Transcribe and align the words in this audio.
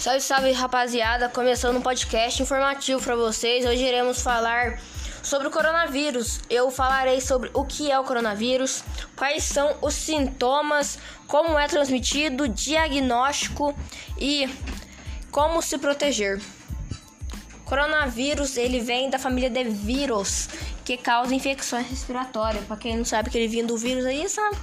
Salve, 0.00 0.20
salve 0.22 0.52
rapaziada, 0.52 1.28
começando 1.28 1.76
um 1.76 1.82
podcast 1.82 2.42
informativo 2.42 3.02
para 3.02 3.14
vocês. 3.14 3.66
Hoje 3.66 3.84
iremos 3.84 4.22
falar 4.22 4.80
sobre 5.22 5.48
o 5.48 5.50
coronavírus. 5.50 6.40
Eu 6.48 6.70
falarei 6.70 7.20
sobre 7.20 7.50
o 7.52 7.66
que 7.66 7.90
é 7.90 8.00
o 8.00 8.04
coronavírus, 8.04 8.82
quais 9.14 9.44
são 9.44 9.76
os 9.82 9.92
sintomas, 9.92 10.98
como 11.26 11.58
é 11.58 11.68
transmitido, 11.68 12.48
diagnóstico 12.48 13.76
e 14.18 14.48
como 15.30 15.60
se 15.60 15.76
proteger. 15.76 16.40
Coronavírus, 17.66 18.56
ele 18.56 18.80
vem 18.80 19.10
da 19.10 19.18
família 19.18 19.50
de 19.50 19.64
vírus, 19.64 20.48
que 20.82 20.96
causa 20.96 21.34
infecções 21.34 21.86
respiratórias. 21.86 22.64
Para 22.64 22.78
quem 22.78 22.96
não 22.96 23.04
sabe 23.04 23.28
que 23.28 23.36
ele 23.36 23.48
vem 23.48 23.66
do 23.66 23.76
vírus 23.76 24.06
aí, 24.06 24.26
sabe? 24.30 24.56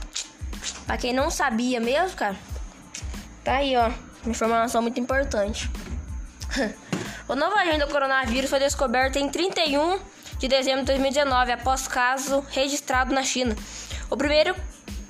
Para 0.88 0.97
quem 0.97 1.14
não 1.14 1.29
sabia 1.29 1.79
mesmo, 1.79 2.18
cara, 2.18 2.36
tá 3.43 3.57
aí, 3.57 3.78
ó. 3.78 4.07
Uma 4.24 4.32
informação 4.32 4.82
muito 4.82 5.00
importante. 5.00 5.70
o 7.28 7.36
novo 7.36 7.56
agente 7.56 7.80
do 7.80 7.88
coronavírus 7.88 8.50
foi 8.50 8.60
descoberto 8.60 9.18
em 9.18 9.30
31 9.30 10.00
de 10.38 10.48
dezembro 10.48 10.82
de 10.82 10.88
2019, 10.88 11.52
após 11.52 11.88
caso 11.88 12.46
registrado 12.50 13.14
na 13.14 13.24
China. 13.24 13.56
O 14.10 14.18
primeiro, 14.18 14.56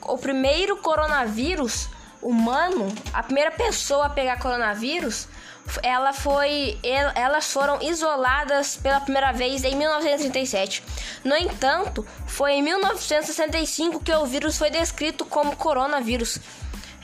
o 0.01 0.17
primeiro 0.17 0.77
coronavírus 0.77 1.89
humano, 2.21 2.87
a 3.13 3.21
primeira 3.21 3.51
pessoa 3.51 4.05
a 4.05 4.09
pegar 4.09 4.39
coronavírus, 4.39 5.27
ela 5.83 6.13
foi, 6.13 6.79
elas 7.15 7.51
foram 7.51 7.81
isoladas 7.81 8.77
pela 8.77 9.01
primeira 9.01 9.31
vez 9.33 9.63
em 9.63 9.75
1937. 9.75 10.81
No 11.23 11.35
entanto, 11.35 12.05
foi 12.25 12.53
em 12.53 12.63
1965 12.63 13.99
que 13.99 14.13
o 14.13 14.25
vírus 14.25 14.57
foi 14.57 14.69
descrito 14.69 15.25
como 15.25 15.55
coronavírus 15.55 16.39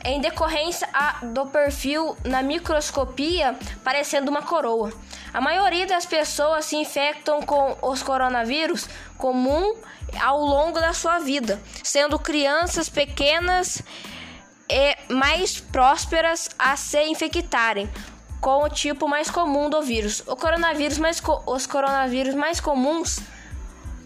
em 0.03 0.19
decorrência 0.19 0.87
do 1.21 1.45
perfil 1.45 2.17
na 2.25 2.41
microscopia 2.41 3.57
parecendo 3.83 4.29
uma 4.29 4.41
coroa. 4.41 4.91
A 5.33 5.41
maioria 5.41 5.87
das 5.87 6.05
pessoas 6.05 6.65
se 6.65 6.75
infectam 6.75 7.41
com 7.41 7.77
os 7.81 8.03
coronavírus 8.03 8.87
comum 9.17 9.75
ao 10.21 10.39
longo 10.39 10.79
da 10.79 10.93
sua 10.93 11.19
vida, 11.19 11.59
sendo 11.83 12.19
crianças 12.19 12.89
pequenas 12.89 13.81
e 14.69 15.13
mais 15.13 15.59
prósperas 15.59 16.49
a 16.59 16.75
se 16.75 17.01
infectarem 17.05 17.89
com 18.39 18.63
o 18.63 18.69
tipo 18.69 19.07
mais 19.07 19.31
comum 19.31 19.69
do 19.69 19.81
vírus. 19.81 20.21
O 20.27 20.35
coronavírus 20.35 20.97
mais 20.97 21.21
os 21.47 21.65
coronavírus 21.65 22.35
mais 22.35 22.59
comuns 22.59 23.19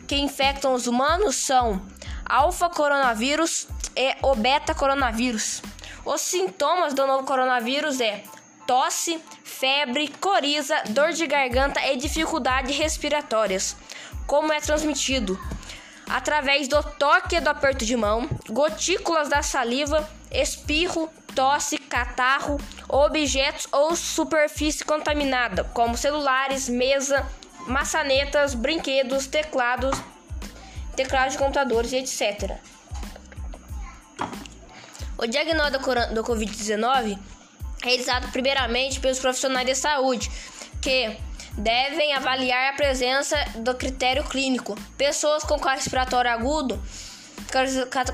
que 0.08 0.16
infectam 0.16 0.74
os 0.74 0.88
humanos 0.88 1.36
são 1.36 1.82
alfa 2.26 2.70
coronavírus 2.70 3.68
e 3.96 4.16
o 4.22 4.36
beta 4.36 4.76
coronavírus. 4.76 5.62
Os 6.08 6.22
sintomas 6.22 6.94
do 6.94 7.06
novo 7.06 7.26
coronavírus 7.26 8.00
é 8.00 8.24
tosse, 8.66 9.22
febre, 9.44 10.08
coriza, 10.08 10.82
dor 10.92 11.12
de 11.12 11.28
garganta 11.28 11.86
e 11.86 11.98
dificuldades 11.98 12.78
respiratórias. 12.78 13.76
Como 14.26 14.54
é 14.54 14.62
transmitido? 14.62 15.38
Através 16.10 16.70
do 16.70 16.82
toque 16.82 17.42
do 17.42 17.50
aperto 17.50 17.84
de 17.84 17.98
mão, 17.98 18.30
gotículas 18.50 19.28
da 19.28 19.42
saliva, 19.42 20.10
espirro, 20.32 21.10
tosse, 21.36 21.78
catarro, 21.78 22.58
objetos 22.88 23.68
ou 23.70 23.94
superfície 23.94 24.86
contaminada, 24.86 25.66
como 25.74 25.98
celulares, 25.98 26.70
mesa, 26.70 27.30
maçanetas, 27.68 28.54
brinquedos, 28.54 29.28
teclados, 29.28 30.00
teclados 30.96 31.34
de 31.34 31.40
computadores, 31.40 31.92
etc. 31.92 32.58
O 35.18 35.26
diagnóstico 35.26 36.14
do 36.14 36.24
Covid-19 36.24 37.18
é 37.82 37.86
realizado 37.88 38.32
primeiramente 38.32 39.00
pelos 39.00 39.18
profissionais 39.18 39.66
de 39.66 39.74
saúde, 39.74 40.30
que 40.80 41.18
devem 41.58 42.14
avaliar 42.14 42.72
a 42.72 42.76
presença 42.76 43.36
do 43.56 43.74
critério 43.74 44.24
clínico. 44.24 44.78
Pessoas 44.96 45.44
com 45.44 45.58
quadro 45.58 45.80
respiratório 45.80 46.30
agudo, 46.30 46.80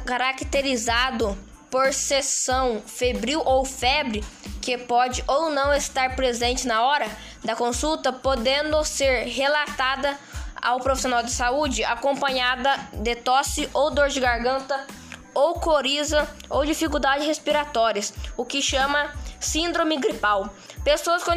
caracterizado 0.05 1.37
por 1.69 1.91
sessão 1.91 2.81
febril 2.85 3.41
ou 3.43 3.65
febre, 3.65 4.23
que 4.61 4.77
pode 4.77 5.21
ou 5.27 5.49
não 5.49 5.73
estar 5.73 6.15
presente 6.15 6.65
na 6.65 6.83
hora 6.83 7.07
da 7.43 7.53
consulta, 7.53 8.13
podendo 8.13 8.81
ser 8.85 9.25
relatada 9.25 10.17
ao 10.61 10.79
profissional 10.79 11.21
de 11.21 11.31
saúde, 11.31 11.83
acompanhada 11.83 12.77
de 12.93 13.15
tosse 13.15 13.69
ou 13.73 13.91
dor 13.91 14.07
de 14.07 14.21
garganta 14.21 14.87
ou 15.33 15.55
coriza 15.55 16.27
ou 16.49 16.65
dificuldades 16.65 17.25
respiratórias, 17.25 18.13
o 18.37 18.45
que 18.45 18.61
chama 18.61 19.11
síndrome 19.39 19.97
gripal. 19.97 20.53
Pessoas 20.83 21.23
com 21.23 21.33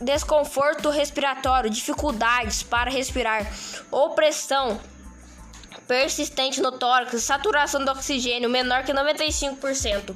desconforto 0.00 0.90
respiratório, 0.90 1.70
dificuldades 1.70 2.62
para 2.62 2.90
respirar 2.90 3.46
ou 3.90 4.10
pressão 4.10 4.80
persistente 5.86 6.60
no 6.60 6.72
tórax, 6.72 7.22
saturação 7.22 7.84
de 7.84 7.90
oxigênio 7.90 8.48
menor 8.48 8.84
que 8.84 8.92
95% 8.92 10.14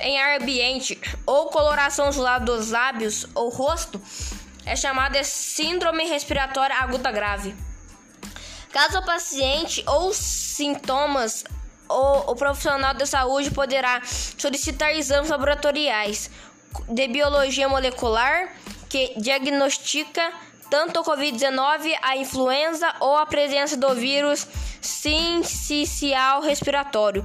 em 0.00 0.18
ar 0.20 0.40
ambiente 0.40 1.00
ou 1.26 1.46
coloração 1.46 2.06
azulada 2.06 2.44
dos 2.44 2.70
lábios 2.70 3.26
ou 3.34 3.48
rosto 3.48 4.00
é 4.64 4.76
chamada 4.76 5.20
de 5.20 5.26
síndrome 5.26 6.04
respiratória 6.04 6.76
aguda 6.76 7.10
grave. 7.10 7.54
Caso 8.70 8.98
o 8.98 9.04
paciente 9.04 9.82
ou 9.86 10.12
sintomas 10.12 11.42
o, 11.88 12.32
o 12.32 12.36
profissional 12.36 12.94
da 12.94 13.06
saúde 13.06 13.50
poderá 13.50 14.02
solicitar 14.04 14.94
exames 14.94 15.30
laboratoriais 15.30 16.30
de 16.88 17.08
biologia 17.08 17.68
molecular 17.68 18.52
que 18.88 19.14
diagnostica 19.16 20.32
tanto 20.70 21.00
o 21.00 21.04
Covid-19, 21.04 21.96
a 22.02 22.16
influenza 22.16 22.94
ou 23.00 23.16
a 23.16 23.24
presença 23.24 23.76
do 23.76 23.94
vírus 23.94 24.46
sincicial 24.82 26.42
respiratório 26.42 27.24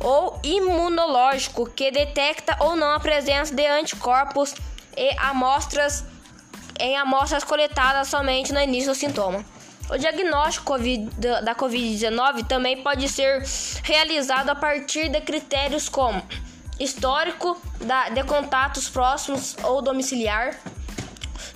ou 0.00 0.40
imunológico 0.42 1.68
que 1.70 1.90
detecta 1.90 2.56
ou 2.60 2.74
não 2.74 2.92
a 2.92 3.00
presença 3.00 3.54
de 3.54 3.66
anticorpos 3.66 4.54
e 4.96 5.14
amostras 5.18 6.04
em 6.78 6.96
amostras 6.96 7.44
coletadas 7.44 8.08
somente 8.08 8.52
no 8.52 8.60
início 8.60 8.90
do 8.90 8.94
sintoma. 8.94 9.44
O 9.90 9.98
diagnóstico 9.98 10.76
da 11.42 11.54
Covid-19 11.54 12.46
também 12.46 12.80
pode 12.80 13.08
ser 13.08 13.42
realizado 13.82 14.48
a 14.48 14.54
partir 14.54 15.08
de 15.08 15.20
critérios 15.20 15.88
como 15.88 16.22
histórico 16.78 17.60
de 18.14 18.22
contatos 18.22 18.88
próximos 18.88 19.56
ou 19.64 19.82
domiciliar, 19.82 20.56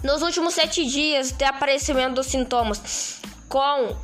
nos 0.02 0.20
últimos 0.20 0.52
sete 0.52 0.84
dias 0.84 1.30
de 1.30 1.44
aparecimento 1.44 2.16
dos 2.16 2.26
sintomas, 2.26 3.20
com 3.48 3.96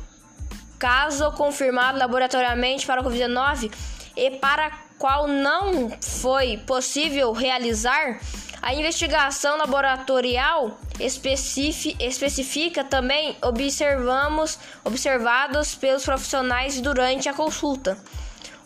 caso 0.79 1.31
confirmado 1.33 1.99
laboratoriamente 1.99 2.87
para 2.87 3.01
a 3.01 3.03
Covid-19 3.03 3.71
e 4.15 4.31
para 4.31 4.71
qual 4.97 5.27
não 5.27 5.91
foi 5.99 6.57
possível 6.57 7.33
realizar 7.33 8.19
a 8.61 8.73
investigação 8.73 9.57
laboratorial 9.57 10.79
especifica 11.01 12.83
também 12.83 13.35
observamos 13.41 14.57
observados 14.83 15.75
pelos 15.75 16.03
profissionais 16.03 16.79
durante 16.81 17.27
a 17.29 17.33
consulta. 17.33 17.97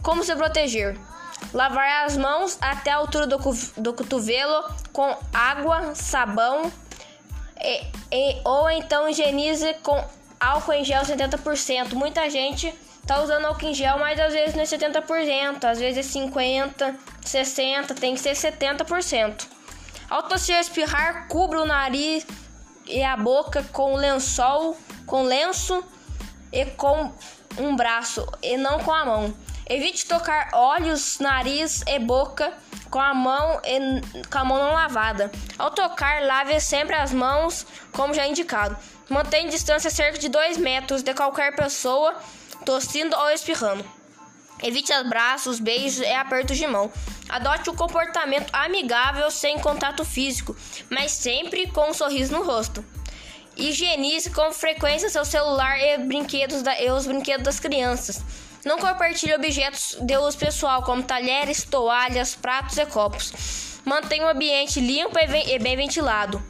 Como 0.01 0.23
se 0.23 0.35
proteger? 0.35 0.97
Lavar 1.53 2.05
as 2.05 2.17
mãos 2.17 2.57
até 2.61 2.91
a 2.91 2.97
altura 2.97 3.27
do, 3.27 3.37
do 3.77 3.93
cotovelo 3.93 4.63
com 4.91 5.17
água, 5.33 5.95
sabão 5.95 6.71
e, 7.61 7.83
e, 8.11 8.41
ou 8.43 8.69
então 8.69 9.09
higienize 9.09 9.73
com 9.81 10.03
álcool 10.39 10.73
em 10.73 10.83
gel 10.83 11.01
70%. 11.03 11.93
Muita 11.93 12.29
gente 12.29 12.73
tá 13.05 13.21
usando 13.21 13.45
álcool 13.45 13.67
em 13.67 13.73
gel, 13.73 13.97
mas 13.99 14.19
às 14.19 14.33
vezes 14.33 14.55
não 14.55 14.63
é 14.63 14.65
70%, 14.65 15.63
às 15.63 15.79
vezes 15.79 16.15
é 16.15 16.19
50%, 16.19 16.95
60%, 17.23 17.99
tem 17.99 18.13
que 18.13 18.19
ser 18.19 18.33
70%. 18.33 19.54
Ao 20.09 20.23
tossir 20.23 20.55
espirrar, 20.59 21.27
cubra 21.27 21.61
o 21.61 21.65
nariz 21.65 22.25
e 22.85 23.03
a 23.03 23.17
boca 23.17 23.63
com 23.73 23.95
lençol, 23.95 24.77
com 25.05 25.23
lenço 25.23 25.83
e 26.51 26.65
com 26.65 27.11
um 27.57 27.75
braço 27.75 28.25
e 28.41 28.55
não 28.57 28.79
com 28.79 28.93
a 28.93 29.05
mão. 29.05 29.33
Evite 29.67 30.05
tocar 30.05 30.49
olhos, 30.53 31.17
nariz 31.19 31.81
e 31.87 31.97
boca 31.97 32.53
com 32.91 32.99
a 32.99 33.13
mão 33.15 33.59
e 33.63 34.01
com 34.27 34.37
a 34.37 34.45
mão 34.45 34.57
não 34.57 34.73
lavada. 34.73 35.31
Ao 35.57 35.71
tocar, 35.71 36.23
lave 36.23 36.59
sempre 36.59 36.95
as 36.95 37.11
mãos, 37.11 37.65
como 37.91 38.13
já 38.13 38.27
indicado. 38.27 38.77
Mantenha 39.09 39.49
distância 39.49 39.89
cerca 39.89 40.19
de 40.19 40.29
2 40.29 40.57
metros 40.57 41.01
de 41.01 41.13
qualquer 41.13 41.55
pessoa 41.55 42.15
tossindo 42.63 43.15
ou 43.17 43.29
espirrando. 43.31 43.83
Evite 44.65 44.91
abraços, 44.91 45.59
beijos 45.59 45.99
e 45.99 46.11
apertos 46.11 46.57
de 46.57 46.65
mão. 46.65 46.91
Adote 47.29 47.69
um 47.69 47.75
comportamento 47.75 48.49
amigável 48.51 49.29
sem 49.29 49.59
contato 49.59 50.03
físico, 50.03 50.57
mas 50.89 51.11
sempre 51.11 51.67
com 51.67 51.91
um 51.91 51.93
sorriso 51.93 52.33
no 52.33 52.43
rosto. 52.43 52.83
Higienize 53.55 54.31
com 54.31 54.51
frequência 54.51 55.07
seu 55.07 55.23
celular 55.23 55.79
e, 55.79 55.99
brinquedos 55.99 56.63
da, 56.63 56.81
e 56.81 56.89
os 56.89 57.05
brinquedos 57.05 57.43
das 57.43 57.59
crianças. 57.59 58.23
Não 58.65 58.79
compartilhe 58.79 59.35
objetos 59.35 59.97
de 60.01 60.17
uso 60.17 60.35
pessoal, 60.35 60.81
como 60.81 61.03
talheres, 61.03 61.63
toalhas, 61.63 62.33
pratos 62.33 62.75
e 62.79 62.87
copos. 62.87 63.79
Mantenha 63.85 64.25
o 64.25 64.29
ambiente 64.29 64.79
limpo 64.79 65.15
e 65.19 65.59
bem 65.59 65.77
ventilado. 65.77 66.41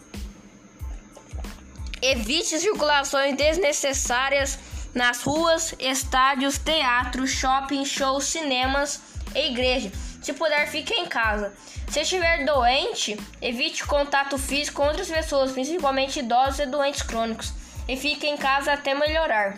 Evite 2.01 2.57
circulações 2.61 3.35
desnecessárias 3.35 4.57
nas 4.95 5.21
ruas, 5.21 5.75
estádios, 5.77 6.57
teatros, 6.57 7.29
shoppings, 7.29 7.89
shows, 7.89 8.23
cinemas 8.23 9.01
e 9.35 9.51
igrejas. 9.51 9.91
Se 10.21 10.33
puder, 10.33 10.67
fique 10.67 10.93
em 10.93 11.05
casa. 11.05 11.53
Se 11.89 11.99
estiver 11.99 12.45
doente, 12.45 13.19
evite 13.41 13.85
contato 13.85 14.37
físico 14.37 14.81
com 14.81 14.87
outras 14.87 15.09
pessoas, 15.09 15.51
principalmente 15.51 16.19
idosos 16.19 16.59
e 16.59 16.65
doentes 16.65 17.03
crônicos, 17.03 17.53
e 17.87 17.95
fique 17.95 18.25
em 18.25 18.37
casa 18.37 18.73
até 18.73 18.95
melhorar. 18.95 19.57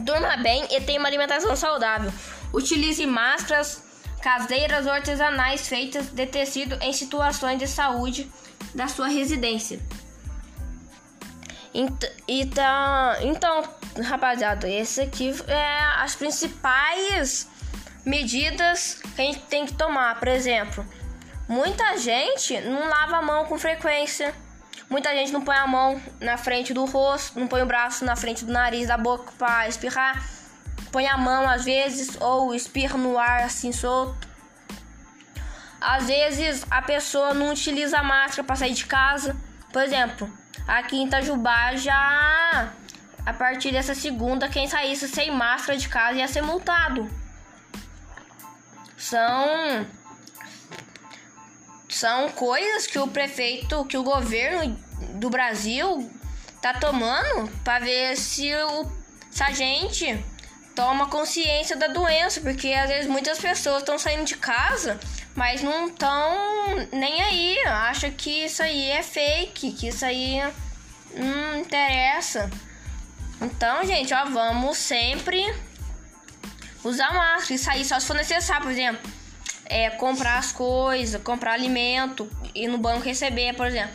Durma 0.00 0.36
bem 0.38 0.66
e 0.70 0.80
tenha 0.80 0.98
uma 0.98 1.08
alimentação 1.08 1.54
saudável. 1.54 2.12
Utilize 2.52 3.06
máscaras 3.06 3.82
caseiras 4.22 4.86
ou 4.86 4.92
artesanais 4.92 5.68
feitas 5.68 6.06
de 6.06 6.26
tecido 6.26 6.78
em 6.80 6.92
situações 6.92 7.58
de 7.58 7.66
saúde 7.66 8.30
da 8.74 8.88
sua 8.88 9.08
residência. 9.08 9.80
Então, 11.74 12.08
então, 13.20 13.62
rapaziada, 14.00 14.68
esse 14.68 15.00
aqui 15.00 15.34
é 15.46 16.02
as 16.02 16.14
principais 16.14 17.48
medidas 18.04 19.00
que 19.14 19.20
a 19.20 19.24
gente 19.24 19.40
tem 19.40 19.66
que 19.66 19.74
tomar. 19.74 20.18
Por 20.18 20.28
exemplo, 20.28 20.86
muita 21.48 21.96
gente 21.98 22.60
não 22.62 22.88
lava 22.88 23.16
a 23.16 23.22
mão 23.22 23.44
com 23.46 23.58
frequência. 23.58 24.34
Muita 24.88 25.10
gente 25.14 25.32
não 25.32 25.40
põe 25.40 25.56
a 25.56 25.66
mão 25.66 26.00
na 26.20 26.36
frente 26.36 26.74
do 26.74 26.84
rosto, 26.84 27.38
não 27.38 27.46
põe 27.46 27.62
o 27.62 27.66
braço 27.66 28.04
na 28.04 28.14
frente 28.14 28.44
do 28.44 28.52
nariz, 28.52 28.88
da 28.88 28.98
boca 28.98 29.32
para 29.38 29.66
espirrar. 29.66 30.22
Põe 30.90 31.06
a 31.06 31.16
mão 31.16 31.48
às 31.48 31.64
vezes 31.64 32.20
ou 32.20 32.54
espirra 32.54 32.98
no 32.98 33.18
ar 33.18 33.44
assim 33.44 33.72
solto. 33.72 34.28
Às 35.80 36.06
vezes 36.06 36.64
a 36.70 36.82
pessoa 36.82 37.32
não 37.32 37.50
utiliza 37.50 38.02
máscara 38.02 38.44
para 38.44 38.56
sair 38.56 38.74
de 38.74 38.84
casa. 38.84 39.34
Por 39.72 39.82
exemplo, 39.82 40.30
aqui 40.68 40.96
em 40.96 41.06
Itajubá 41.06 41.74
já 41.74 42.72
a 43.24 43.32
partir 43.32 43.72
dessa 43.72 43.94
segunda 43.94 44.48
quem 44.48 44.68
saísse 44.68 45.08
sem 45.08 45.30
máscara 45.30 45.78
de 45.78 45.88
casa 45.88 46.18
ia 46.18 46.28
ser 46.28 46.42
multado. 46.42 47.10
São 48.96 49.86
são 51.88 52.30
coisas 52.30 52.86
que 52.86 52.98
o 52.98 53.06
prefeito, 53.06 53.84
que 53.84 53.98
o 53.98 54.02
governo 54.02 54.76
do 55.14 55.28
Brasil 55.28 56.10
tá 56.60 56.72
tomando 56.72 57.50
para 57.62 57.84
ver 57.84 58.16
se, 58.16 58.52
o, 58.54 58.90
se 59.30 59.42
a 59.42 59.50
gente 59.50 60.24
toma 60.74 61.06
consciência 61.08 61.76
da 61.76 61.88
doença, 61.88 62.40
porque 62.40 62.72
às 62.72 62.88
vezes 62.88 63.10
muitas 63.10 63.38
pessoas 63.38 63.80
estão 63.80 63.98
saindo 63.98 64.24
de 64.24 64.36
casa, 64.36 64.98
mas 65.34 65.62
não 65.62 65.88
estão 65.88 66.88
nem 66.90 67.22
aí, 67.22 67.58
acha 67.66 68.10
que 68.10 68.44
isso 68.44 68.62
aí 68.62 68.90
é 68.90 69.02
fake, 69.02 69.72
que 69.72 69.88
isso 69.88 70.04
aí 70.04 70.40
não 71.14 71.58
interessa. 71.58 72.50
Então, 73.42 73.84
gente, 73.84 74.14
ó, 74.14 74.24
vamos 74.26 74.78
sempre 74.78 75.42
usar 76.84 77.12
máscara, 77.12 77.54
isso 77.54 77.70
aí 77.70 77.84
só 77.84 77.98
se 77.98 78.06
for 78.06 78.16
necessário, 78.16 78.62
por 78.62 78.70
exemplo, 78.70 79.10
é 79.66 79.90
comprar 79.90 80.38
as 80.38 80.52
coisas, 80.52 81.20
comprar 81.22 81.52
alimento, 81.52 82.30
ir 82.54 82.68
no 82.68 82.78
banco 82.78 83.00
receber, 83.00 83.54
por 83.54 83.66
exemplo. 83.66 83.92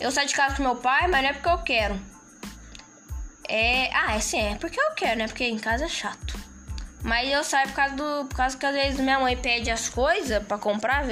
Eu 0.00 0.10
saio 0.10 0.28
de 0.28 0.34
casa 0.34 0.56
com 0.56 0.62
meu 0.62 0.76
pai, 0.76 1.08
mas 1.08 1.22
não 1.22 1.30
é 1.30 1.32
porque 1.32 1.48
eu 1.48 1.58
quero. 1.58 2.00
É. 3.48 3.90
Ah, 3.92 4.16
é 4.16 4.20
sim, 4.20 4.40
é 4.40 4.54
porque 4.56 4.80
eu 4.80 4.92
quero, 4.92 5.18
né? 5.18 5.26
Porque 5.26 5.44
em 5.44 5.58
casa 5.58 5.86
é 5.86 5.88
chato. 5.88 6.38
Mas 7.02 7.28
eu 7.30 7.42
saio 7.42 7.68
por 7.68 7.74
causa 7.74 7.94
do. 7.94 8.26
Por 8.26 8.36
causa 8.36 8.56
que 8.56 8.66
às 8.66 8.74
vezes 8.74 9.00
minha 9.00 9.18
mãe 9.18 9.36
pede 9.36 9.70
as 9.70 9.88
coisas 9.88 10.42
para 10.44 10.58
comprar. 10.58 11.04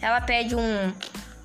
Ela 0.00 0.20
pede 0.20 0.56
um, 0.56 0.92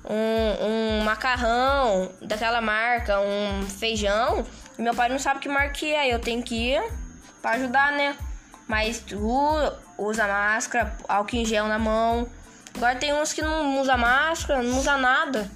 um, 0.04 0.66
um 0.66 1.04
macarrão 1.04 2.10
daquela 2.20 2.60
marca, 2.60 3.20
um 3.20 3.62
feijão. 3.62 4.44
E 4.78 4.82
meu 4.82 4.94
pai 4.94 5.08
não 5.08 5.18
sabe 5.18 5.40
que 5.40 5.48
marca 5.48 5.84
é. 5.86 6.12
Eu 6.12 6.18
tenho 6.18 6.42
que 6.42 6.72
ir 6.72 6.82
pra 7.40 7.52
ajudar, 7.52 7.92
né? 7.92 8.16
Mas 8.66 9.00
tu 9.00 9.18
usa 9.98 10.26
máscara, 10.26 10.96
álcool 11.08 11.36
em 11.36 11.44
gel 11.44 11.66
na 11.66 11.78
mão. 11.78 12.28
Agora 12.74 12.96
tem 12.96 13.12
uns 13.12 13.32
que 13.32 13.42
não 13.42 13.80
usa 13.80 13.96
máscara, 13.96 14.62
não 14.62 14.78
usa 14.78 14.96
nada. 14.96 15.50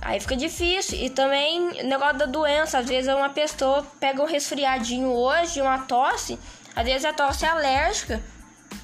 Aí 0.00 0.20
fica 0.20 0.36
difícil. 0.36 0.98
E 0.98 1.10
também 1.10 1.82
negócio 1.84 2.18
da 2.18 2.26
doença. 2.26 2.78
Às 2.78 2.86
vezes 2.86 3.12
uma 3.12 3.30
pessoa 3.30 3.86
pega 3.98 4.22
um 4.22 4.26
resfriadinho 4.26 5.10
hoje, 5.10 5.60
uma 5.60 5.78
tosse. 5.78 6.38
Às 6.76 6.84
vezes 6.84 7.04
a 7.04 7.12
tosse 7.12 7.46
é 7.46 7.48
alérgica. 7.48 8.20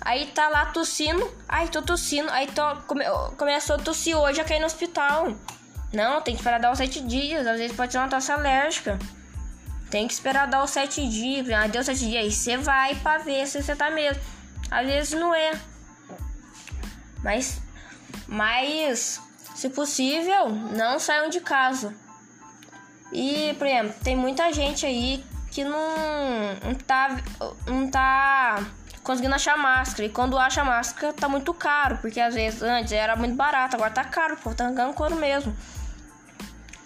Aí 0.00 0.26
tá 0.26 0.48
lá 0.48 0.66
tossindo. 0.66 1.30
Ai, 1.48 1.68
tô 1.68 1.82
tossindo. 1.82 2.30
Aí 2.30 2.46
to, 2.46 2.62
come, 2.86 3.04
começou 3.36 3.76
a 3.76 3.78
tossir 3.78 4.16
hoje, 4.16 4.38
já 4.38 4.44
cair 4.44 4.60
no 4.60 4.66
hospital. 4.66 5.34
Não, 5.92 6.20
tem 6.20 6.34
que 6.34 6.40
esperar 6.40 6.60
dar 6.60 6.72
os 6.72 6.78
sete 6.78 7.00
dias. 7.00 7.46
Às 7.46 7.58
vezes 7.58 7.76
pode 7.76 7.92
ser 7.92 7.98
uma 7.98 8.08
tosse 8.08 8.30
alérgica. 8.30 8.98
Tem 9.90 10.06
que 10.06 10.12
esperar 10.12 10.46
dar 10.46 10.62
os 10.62 10.70
sete 10.70 11.06
dias. 11.08 11.48
Ah, 11.50 11.66
deu 11.66 11.82
sete 11.82 12.00
dias. 12.00 12.24
Aí 12.24 12.30
você 12.30 12.56
vai 12.56 12.94
pra 12.96 13.18
ver 13.18 13.46
se 13.46 13.62
você 13.62 13.74
tá 13.74 13.90
mesmo. 13.90 14.22
Às 14.70 14.86
vezes 14.86 15.12
não 15.18 15.34
é. 15.34 15.52
Mas. 17.22 17.60
Mas 18.26 19.20
se 19.54 19.68
possível, 19.68 20.48
não 20.48 20.98
saiam 20.98 21.28
de 21.28 21.40
casa. 21.40 21.94
E, 23.12 23.54
por 23.58 23.66
exemplo, 23.66 23.94
tem 24.02 24.16
muita 24.16 24.52
gente 24.52 24.86
aí 24.86 25.24
que 25.50 25.64
não, 25.64 26.54
não, 26.64 26.74
tá, 26.74 27.16
não 27.66 27.90
tá 27.90 28.64
conseguindo 29.02 29.34
achar 29.34 29.56
máscara. 29.56 30.04
E 30.04 30.08
quando 30.08 30.38
acha 30.38 30.64
máscara, 30.64 31.12
tá 31.12 31.28
muito 31.28 31.52
caro. 31.54 31.98
Porque 31.98 32.20
às 32.20 32.34
vezes 32.34 32.62
antes 32.62 32.92
era 32.92 33.16
muito 33.16 33.34
barato, 33.34 33.76
agora 33.76 33.90
tá 33.90 34.04
caro, 34.04 34.36
pô, 34.36 34.54
tá 34.54 34.70
ganhando 34.70 34.94
couro 34.94 35.16
mesmo. 35.16 35.56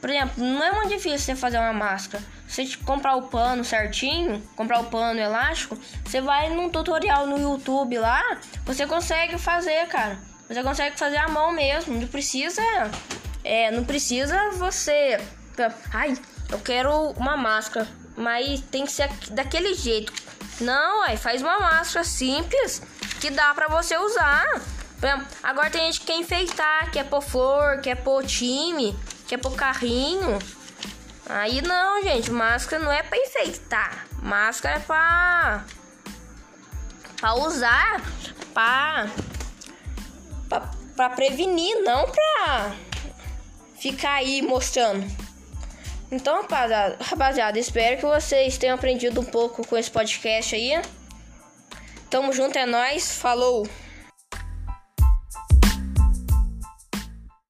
Por 0.00 0.11
exemplo, 0.11 0.44
não 0.44 0.62
é 0.62 0.70
muito 0.72 0.90
difícil 0.90 1.19
você 1.19 1.34
fazer 1.34 1.58
uma 1.58 1.72
máscara. 1.72 2.22
Se 2.46 2.76
comprar 2.78 3.16
o 3.16 3.22
pano 3.22 3.64
certinho, 3.64 4.43
comprar 4.55 4.81
o 4.81 4.84
pano 4.84 5.19
elástico, 5.19 5.78
você 6.05 6.20
vai 6.20 6.50
num 6.50 6.69
tutorial 6.69 7.26
no 7.26 7.38
YouTube 7.38 7.99
lá, 7.99 8.22
você 8.67 8.87
consegue 8.87 9.38
fazer, 9.38 9.87
cara. 9.88 10.19
Você 10.46 10.62
consegue 10.62 10.99
fazer 10.99 11.17
a 11.17 11.28
mão 11.28 11.52
mesmo. 11.52 11.99
Não 11.99 12.06
precisa. 12.06 12.60
É, 13.43 13.70
não 13.70 13.84
precisa 13.84 14.50
você. 14.52 15.19
Ai, 15.93 16.14
eu 16.50 16.58
quero 16.58 17.10
uma 17.12 17.37
máscara. 17.37 17.88
Mas 18.17 18.60
tem 18.60 18.84
que 18.84 18.93
ser 18.93 19.08
daquele 19.31 19.75
jeito. 19.75 20.12
Não, 20.60 21.02
aí 21.02 21.16
faz 21.16 21.42
uma 21.42 21.58
máscara 21.58 22.04
simples 22.04 22.80
que 23.20 23.30
dá 23.30 23.54
pra 23.54 23.68
você 23.68 23.96
usar. 23.96 24.46
Agora 25.43 25.70
tem 25.70 25.82
gente 25.82 26.00
que 26.00 26.06
quer 26.06 26.17
enfeitar, 26.17 26.90
quer 26.90 27.05
pôr 27.05 27.20
flor, 27.20 27.81
quer 27.81 27.96
pôr 27.96 28.24
time, 28.24 28.96
quer 29.26 29.36
pôr 29.36 29.55
carrinho. 29.55 30.38
Aí 31.29 31.60
não, 31.60 32.02
gente, 32.02 32.31
máscara 32.31 32.82
não 32.82 32.93
é 32.93 33.02
pra 33.02 33.19
enfeitar. 33.19 34.06
Máscara 34.22 34.76
é 34.76 34.79
pra. 34.79 35.64
pra 37.20 37.34
usar, 37.34 38.00
pra 38.52 39.08
para 40.96 41.10
prevenir, 41.10 41.82
não 41.82 42.06
para 42.08 42.72
ficar 43.79 44.14
aí 44.14 44.43
mostrando. 44.43 45.05
Então, 46.14 46.46
rapaziada, 47.00 47.58
espero 47.58 47.96
que 47.96 48.06
vocês 48.06 48.56
tenham 48.56 48.76
aprendido 48.76 49.20
um 49.20 49.24
pouco 49.24 49.66
com 49.66 49.76
esse 49.76 49.90
podcast 49.90 50.54
aí. 50.54 50.80
Tamo 52.08 52.32
junto, 52.32 52.56
é 52.56 52.64
nóis, 52.64 53.18
falou! 53.18 53.66